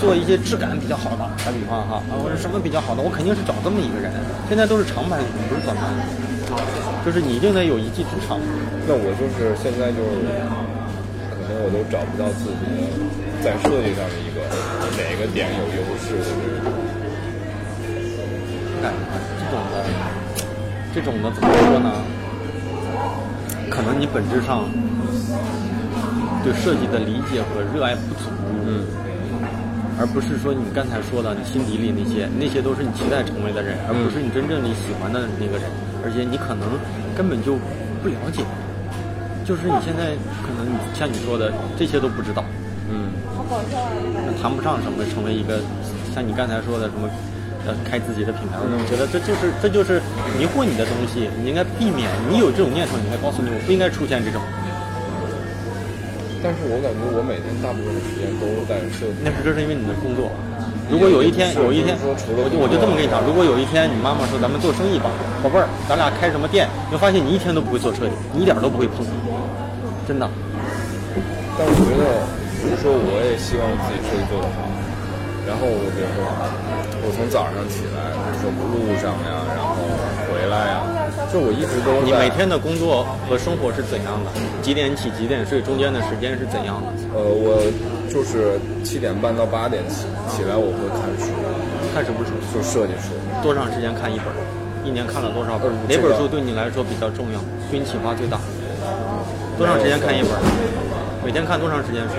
[0.04, 4.12] 做一些质感比较好的，打比方哈，啊我说什么比较好的，我肯定是找这么一个人。
[4.48, 5.88] 现在都是长板，不是短板，
[7.00, 8.36] 就是你一定得有一技之长。
[8.84, 10.28] 那我就是现在就是，
[11.32, 12.84] 可能我都找不到自己的
[13.40, 14.44] 在设计上的一个
[15.00, 16.68] 哪个点有优势的这种。
[18.84, 18.92] 感
[19.40, 19.80] 这种的，
[20.92, 21.88] 这种的怎么说呢？
[23.70, 24.68] 可能你本质上
[26.44, 28.28] 对设计的理解和热爱不足，
[28.66, 28.84] 嗯，
[29.98, 35.70] 而不是说你刚才说的你心底里那些，那些都是你期待成为的人，而不是你真正你喜欢的那个人，
[36.02, 36.66] 而且你可能
[37.16, 37.54] 根本就
[38.02, 38.42] 不了解，
[39.44, 42.44] 就是你现在可能你像你说的这些都不知道，
[42.90, 43.12] 嗯，
[44.26, 45.60] 那谈不上什么成为一个
[46.14, 47.08] 像你刚才说的什么。
[47.66, 49.96] 呃，开自己的品牌，我觉得这就是这就是
[50.36, 52.12] 迷惑你的东西，你应该避免。
[52.28, 54.36] 你有这种念头，你应该告诉你，我不应该出现这种。
[56.44, 59.24] 但是我感觉我每天大部分的时间都在设计。
[59.24, 60.28] 那是这是因为你的工作。
[60.92, 65.08] 如果有一天有一天，我就我就这么跟你讲，如果有一天你妈妈说咱们做生意吧，
[65.40, 66.68] 宝贝儿，咱俩开什么店？
[66.92, 69.00] 你会发现你一天都不会做设计，你一点都不会碰，
[70.04, 70.28] 真的。
[71.56, 72.28] 但我觉得，
[72.60, 74.68] 比如说我也希望自己设计做得好，
[75.48, 76.20] 然后我比如说
[77.00, 79.80] 我从早上起来，比如说路上呀，然后
[80.34, 80.82] 回来呀，
[81.30, 84.34] 就我一直都你每天的工作和生活是怎样的？
[84.60, 85.62] 几点起几点睡？
[85.62, 86.90] 中间的时间是怎样的？
[87.14, 87.62] 呃，我
[88.10, 91.30] 就是七点半到八点起起来，我会看书，
[91.94, 92.34] 看什么书？
[92.50, 93.14] 就设计书。
[93.46, 94.26] 多长时间看一本？
[94.82, 95.70] 一年看了多少本？
[95.86, 97.38] 哪本书对你来说比较重要？
[97.70, 98.42] 对你启发最大？
[99.54, 100.34] 多长时间看一本？
[101.22, 102.18] 每天看多长时间书？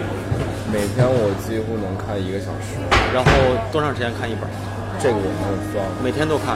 [0.71, 2.80] 每天我几乎能看一个小时。
[3.12, 3.30] 然后
[3.75, 4.47] 多长时间看一本？
[5.04, 5.84] 这个我没有算。
[5.99, 6.56] 每天都看。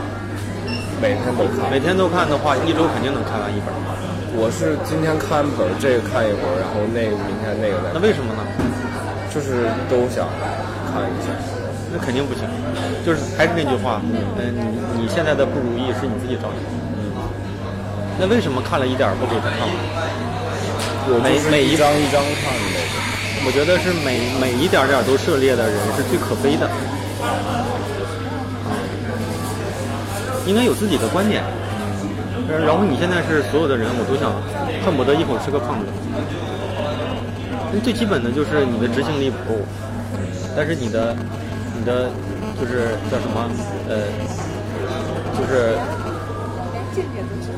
[1.01, 1.71] 每天都看。
[1.71, 3.71] 每天都看的话，一周肯定能看完一本。
[4.35, 7.91] 我是今天看本，这个看一会儿，然后那个明天那个再。
[7.95, 8.41] 那为什么呢？
[9.33, 10.27] 就是都想
[10.91, 11.31] 看一下。
[11.91, 12.43] 那肯定不行。
[13.05, 14.53] 就是还是那句话，嗯，
[14.95, 16.59] 你你现在的不如意是你自己找的。
[16.99, 17.15] 嗯。
[18.19, 19.75] 那为什么看了一点不给他看完？
[21.23, 22.77] 每每一张一张看的。
[23.47, 26.69] 我觉得是每每一点点都涉猎的人是最可悲的。
[30.49, 31.43] 应该有自己的观点。
[32.49, 34.33] 然后你现在是所有的人，我都想
[34.83, 35.85] 恨不得一口吃个胖子。
[37.83, 39.61] 最基本的就是你的执行力不够，
[40.57, 41.15] 但是你的
[41.77, 42.09] 你的
[42.59, 43.45] 就是叫什么
[43.87, 44.09] 呃，
[45.37, 45.77] 就是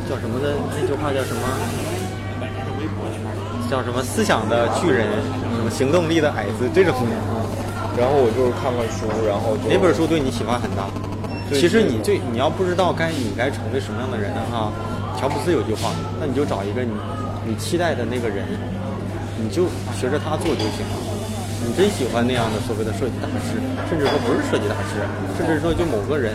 [0.10, 1.42] 叫什么的那句话叫什么？
[3.72, 5.08] 叫什么思想的巨人，
[5.56, 6.94] 什么行动力的矮子这种。
[7.98, 10.92] 然后我就是看看书，然后哪本书对你启发很大？
[11.54, 14.72] 其实你最你要不知道该你该成为什么样的人哈，
[15.20, 16.92] 乔布斯有句话，那你就找一个你
[17.46, 18.46] 你期待的那个人，
[19.38, 20.96] 你就学着他做就行了。
[21.64, 24.98] 你真喜欢那样的所谓的设计大师，甚至说不是设计大师，
[25.38, 26.34] 甚至说就某个人，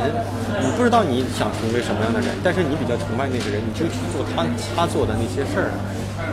[0.63, 5.75] 你不知道你想成为什么样的人，但是你比较崇拜那个人，你就去做他他做的那些事儿，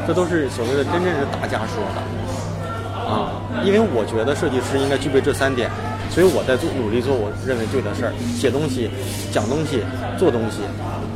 [0.05, 3.33] 这都是所谓的真正是大家说的啊。
[3.65, 5.71] 因为我觉得设计师应该具备这三点。
[6.13, 8.85] 所以我在做努力做我认为对的事儿，写东西、
[9.33, 9.81] 讲东西、
[10.13, 10.61] 做东西，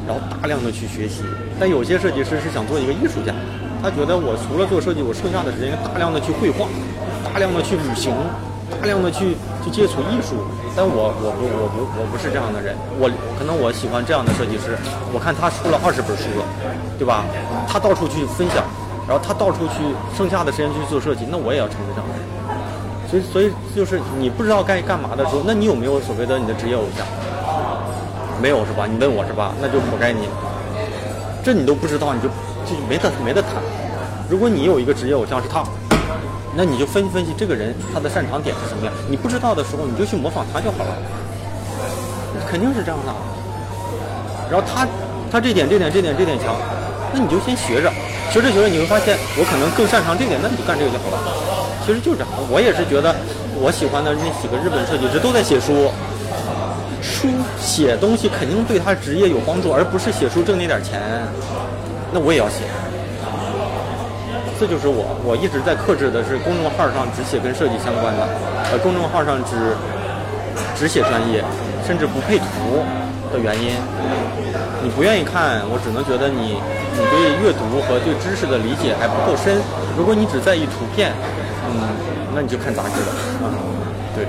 [0.10, 1.22] 然后大量的去学习。
[1.60, 3.30] 但有些设计师是想做一个艺术家，
[3.78, 6.66] 他觉得我除了做设计，我剩下的时间大量的去绘画，
[7.30, 8.10] 大量的去旅行，
[8.82, 10.42] 大量的去去接触艺术。
[10.74, 13.06] 但我我不我不我不是这样的人，我
[13.38, 14.74] 可能我喜欢这样的设计师。
[15.14, 16.46] 我看他出了二十本书了，
[16.98, 17.26] 对吧？
[17.70, 18.66] 他到处去分享，
[19.06, 19.78] 然后他到处去
[20.18, 22.37] 剩下的时间去做设计，那我也要成为这样的人。
[23.10, 27.06] 所以，所以就是你不知道该干嘛的时候，那你有没有所谓的你的职业偶像？
[28.42, 28.86] 没有是吧？
[28.86, 29.54] 你问我是吧？
[29.62, 30.28] 那就活该你。
[31.44, 32.28] 这你都不知道，你就
[32.66, 33.54] 就没得没得谈。
[34.30, 35.64] 如果你有一个职业偶像是他，
[36.56, 38.94] 那你就分析分析这个人他的擅长点是什么样。
[39.10, 40.92] 你不知道的时候，你就去模仿他就好了。
[42.46, 43.14] 肯定是这样的。
[44.52, 44.86] 然后他
[45.32, 46.56] 他这点这点这点这点强，
[47.14, 47.90] 那你就先学着，
[48.30, 51.47] 学着学着你会发现我可能更擅长这点，那你就干这个就好了。
[51.88, 53.16] 其实就这样，我也是觉得，
[53.56, 55.88] 我喜欢的那几个日本设计师都在写书，
[57.00, 61.00] 书写东西肯定对他职业有帮助，而不是写书挣那点钱。
[62.12, 62.68] 那我也要写，
[64.60, 68.28] 这就是我，我一直在克制的是公众号上只写跟设计相关的，
[68.68, 69.56] 呃，公众号上只
[70.76, 71.40] 只写专业，
[71.88, 72.84] 甚至不配图
[73.32, 73.72] 的原因。
[74.84, 79.64] 你不愿意看，我只能觉得你你对阅读和对知识的理解还不够深。
[79.96, 81.16] 如果你只在意图片，
[81.68, 81.76] 嗯，
[82.34, 83.12] 那你就看杂志了
[83.44, 83.52] 啊。
[84.16, 84.26] 对，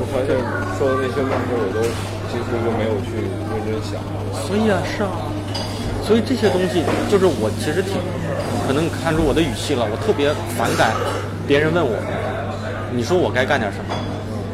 [0.00, 0.34] 我发现
[0.78, 1.80] 说的那些问题，我都
[2.32, 4.00] 几乎就没有去认真想。
[4.46, 5.10] 所以啊，是啊，
[6.02, 8.00] 所以这些东西就是我其实挺
[8.66, 10.90] 可能你看出我的语气了，我特别反感
[11.46, 11.94] 别人问我，
[12.92, 13.94] 你说我该干点什么？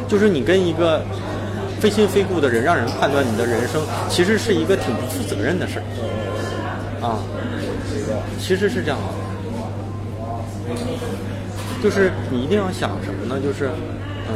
[0.06, 1.02] 就是你跟一个
[1.78, 5.84] 非亲非故的人让人判断你的人生，其实是一个挺不负责任的事儿
[7.00, 7.16] 啊。
[8.38, 9.06] 其实是这样的，
[11.82, 13.40] 就是你一定要想什么呢？
[13.40, 13.70] 就是
[14.28, 14.34] 嗯，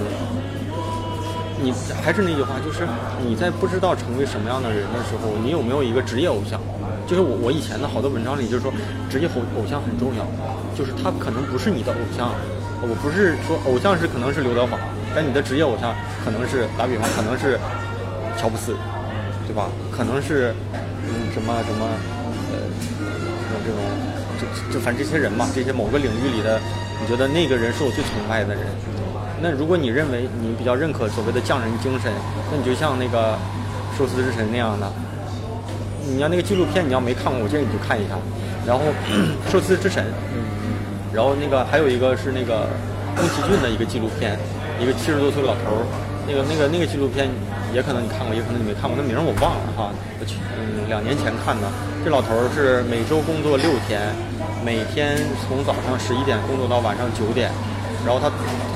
[1.63, 2.87] 你还是那句话，就是
[3.27, 6.61] 你在不知道成为什么样的人的时候，你有没有一个职业偶像？
[7.07, 8.73] 就是我我以前的好多文章里就是说，
[9.11, 10.25] 职业偶偶像很重要，
[10.75, 12.31] 就是他可能不是你的偶像。
[12.81, 14.77] 我不是说偶像是可能是刘德华，
[15.15, 17.59] 但你的职业偶像可能是打比方可能是
[18.37, 18.77] 乔布斯，
[19.47, 19.69] 对吧？
[19.91, 20.53] 可能是
[21.09, 21.89] 嗯什么什么
[22.53, 22.61] 呃
[23.65, 23.81] 这种
[24.37, 26.61] 就就反正这些人嘛，这些某个领域里的，
[27.01, 28.65] 你觉得那个人是我最崇拜的人。
[29.43, 32.13] 那如果你认为你比较认可所谓的匠人精神，
[32.51, 33.37] 那你就像那个
[33.99, 34.91] 寿司之神那样的。
[36.07, 38.15] 你要那个纪录片，你要没看过，我建议你去看一下。
[38.67, 38.85] 然后
[39.51, 40.05] 寿司之神，
[41.13, 42.69] 然后那个还有一个是那个
[43.17, 44.39] 宫崎骏的一个纪录片，
[44.81, 45.85] 一个七十多岁老头儿，
[46.27, 47.29] 那个那个那个纪录片
[47.73, 49.93] 也可能你看过，也可能你没看过，那名我忘了哈。
[50.21, 51.69] 我去，嗯，两年前看的。
[52.05, 54.01] 这老头儿是每周工作六天，
[54.65, 57.51] 每天从早上十一点工作到晚上九点。
[58.05, 58.31] 然后他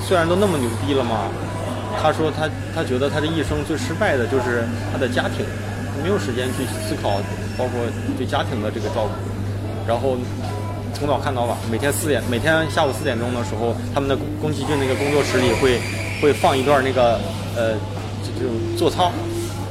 [0.07, 1.29] 虽然都那么牛逼了嘛，
[2.01, 5.45] 他说他他觉得他这一生最失败的就是他的家庭。
[5.93, 7.21] 他没有时间去思考，
[7.57, 7.81] 包括
[8.17, 9.11] 对家庭的这个照顾，
[9.87, 10.17] 然后
[10.95, 15.81] 从早看到晚，每天四点，每天下午四点钟的时候，他们的宫崎骏那个工作室里会
[16.23, 17.21] 会放一段那个
[17.57, 17.75] 呃
[18.23, 19.11] 就就做操，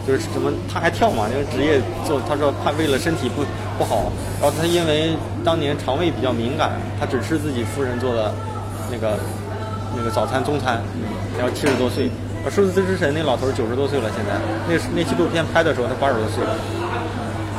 [0.05, 3.43] 就是什么他还跳嘛，那个职业做，他说怕为了身体不
[3.77, 4.11] 不好，
[4.41, 8.33] 然后他因为当年肠胃比较敏感，他只吃自己夫人做的
[8.91, 9.17] 那个
[9.95, 10.81] 那个早餐中餐，
[11.37, 12.09] 然后七十多岁。
[12.47, 16.55] 寿司之神那老头九十多岁了，现在那那纪录片拍的时候他八十多岁了。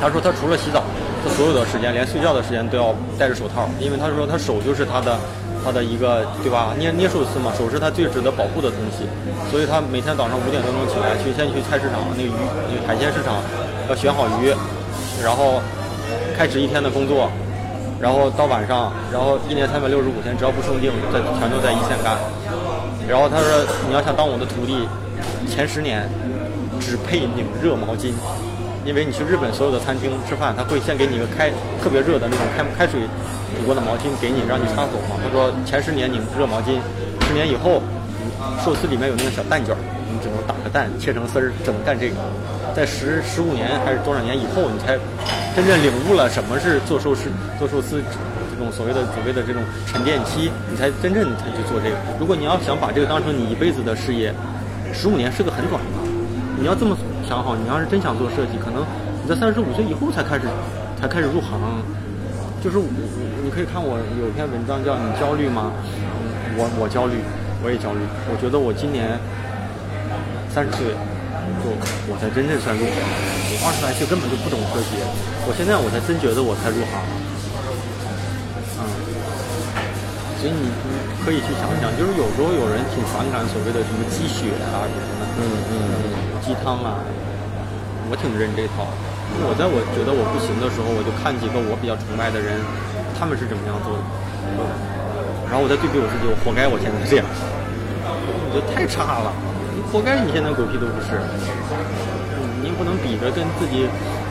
[0.00, 0.82] 他说他除了洗澡，
[1.22, 5.18] 他所有的时间连睡觉的时间都要戴着手套，因为他说他手就是他的
[5.62, 6.72] 他的一个对吧？
[6.78, 9.04] 捏捏寿司嘛，手是他最值得保护的东西，
[9.50, 12.40] 所以他每天早上五点多钟起来去先去菜市场那个鱼
[12.72, 13.44] 那个海鲜市场
[13.90, 14.54] 要选好鱼，
[15.22, 15.60] 然后
[16.38, 17.28] 开始一天的工作，
[18.00, 22.16] 然后到晚上，然后一年三百六十五天只要不生病，在全都在一线干。
[23.08, 24.86] 然后他说：“你要想当我的徒弟，
[25.50, 26.08] 前十年
[26.78, 28.12] 只配拧热毛巾，
[28.86, 31.50] 因为你去日本所有的餐厅吃饭，他会先给你一个开
[31.82, 33.00] 特别热的那种开开水
[33.58, 35.18] 煮过的毛巾给你，让你擦手嘛。
[35.18, 36.78] 他说前十年拧热毛巾，
[37.26, 37.82] 十年以后，
[38.64, 39.74] 寿司里面有那个小蛋卷，
[40.10, 42.16] 你只能打个蛋切成丝儿，只能干这个。
[42.74, 44.98] 在十十五年还是多少年以后，你才
[45.54, 48.02] 真正领悟了什么是做寿司做寿司。”
[48.58, 51.96] 这种所谓的所谓的这种沉淀期，你才真正才去做这个。
[52.18, 54.34] 如果你要想把这个当成你一辈子的事业，
[54.92, 56.10] 十五年是个很短的。
[56.58, 58.82] 你要这么想好，你要是真想做设计，可能
[59.22, 60.50] 你在三十五岁以后才开始
[61.00, 61.54] 才开始入行。
[62.58, 62.84] 就是我，
[63.44, 65.70] 你可以看我有一篇文章叫“你焦虑吗？”
[66.58, 67.22] 我我焦虑，
[67.62, 68.00] 我也焦虑。
[68.26, 69.14] 我觉得我今年
[70.58, 70.90] 三十岁，
[71.62, 71.70] 就
[72.10, 72.98] 我才真正算入行。
[72.98, 74.98] 我二十来岁根本就不懂科学，
[75.46, 76.98] 我现在我才真觉得我才入行。
[78.82, 78.82] 嗯
[80.34, 80.66] 所以你
[81.22, 85.78] 可以去想想，就是有时候有人挺反感所谓的什么鸡血啊什么的，嗯嗯
[86.42, 87.06] 鸡汤啊，
[88.10, 88.82] 我挺认这套。
[89.46, 92.58] 我在我觉得我不行的时候，我就看几个我比较崇拜的人，
[93.14, 94.02] 他们是怎么样做的，
[95.46, 97.26] 然后我再对比我自己，我活该我现在这样，
[98.02, 99.30] 我觉得太差了，
[99.90, 101.18] 活该你现在狗屁都不是，
[102.62, 103.88] 你不能比着跟自己。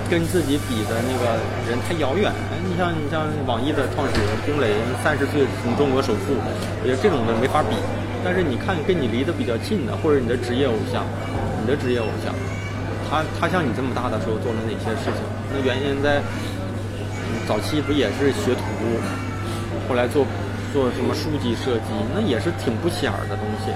[0.10, 1.36] 跟自己比的那个
[1.68, 2.32] 人太遥远。
[2.64, 4.72] 你像你像网易的创始人丁磊，
[5.04, 7.76] 三十岁从中国首富，我觉得这种的没法比。
[8.24, 11.04] 但是你看跟你离得比较近的，或者你的职业偶像，
[11.60, 12.32] 你的职业偶像，
[13.12, 15.20] 他他像你这么大的时候做了哪些事情？
[15.52, 16.24] 那原先在
[17.44, 18.64] 早期不也是学徒，
[19.92, 20.24] 后来做
[20.72, 23.76] 做什么书籍设计，那也是挺不起眼的东西。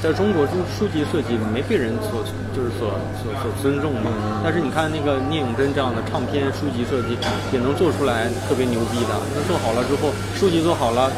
[0.00, 2.22] 在中国，就书籍设计没被人所
[2.54, 4.10] 就是所所所尊重嘛。
[4.44, 7.18] 但是你看那个聂永真这样的唱片书籍设计，
[7.52, 9.14] 也能做出来特别牛逼的。
[9.34, 11.10] 那做好了之后，书籍做好了，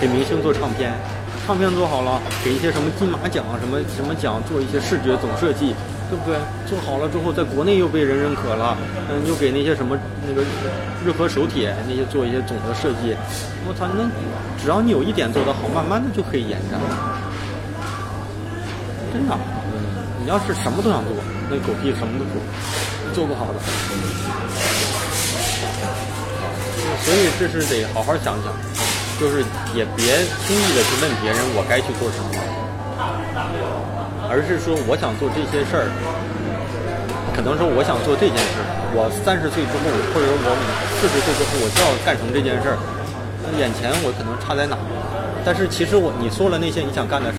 [0.00, 0.94] 给明星做唱片；
[1.44, 5.74] 唱片做好了，给一些什么金马奖什么什么奖做一些视觉总设计，
[6.08, 6.38] 对不对？
[6.70, 8.78] 做好了之后，在国内又被人认可了，
[9.10, 10.46] 嗯，又给那些什么那个
[11.04, 13.18] 日和手铁那些做一些总的设计。
[13.66, 14.06] 我操，那
[14.62, 16.78] 只要你有一点做得好，慢慢的就可以延展。
[19.12, 19.36] 真的。
[20.20, 21.14] 你要是什么都想做，
[21.48, 22.36] 那狗屁什么都做，
[23.14, 23.60] 做不好的。
[27.04, 28.52] 所以这是得好好想想，
[29.18, 29.44] 就是
[29.74, 32.28] 也别轻易的去问别人我该去做什么，
[34.28, 35.88] 而是说我想做这些事儿，
[37.34, 38.60] 可能说我想做这件事，
[38.92, 40.52] 我三十岁之后，或者我
[41.00, 42.76] 四十岁之后，我就要干成这件事儿。
[43.40, 44.76] 那眼前我可能差在哪？
[45.44, 47.36] 但是其实我你说了那些你想干的事。